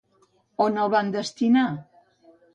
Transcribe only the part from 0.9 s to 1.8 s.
van destinar?